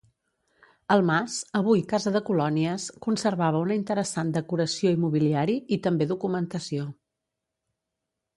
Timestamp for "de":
2.15-2.21